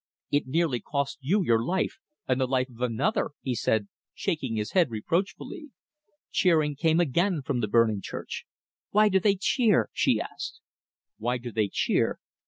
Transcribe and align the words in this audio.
"It 0.31 0.47
nearly 0.47 0.79
cost 0.79 1.19
you 1.21 1.43
your 1.43 1.63
life 1.63 1.99
and 2.27 2.41
the 2.41 2.47
life 2.47 2.71
of 2.71 2.81
another," 2.81 3.33
he 3.39 3.53
said, 3.53 3.87
shaking 4.15 4.55
his 4.55 4.71
head 4.71 4.89
reproachfully. 4.89 5.69
Cheering 6.31 6.75
came 6.75 6.99
again 6.99 7.43
from 7.43 7.59
the 7.59 7.67
burning 7.67 8.01
church. 8.01 8.47
"Why 8.89 9.09
do 9.09 9.19
they 9.19 9.35
cheer?" 9.35 9.91
she 9.93 10.19
asked. 10.19 10.59
"Why 11.17 11.37
do 11.37 11.51
they 11.51 11.67
cheer? 11.71 12.19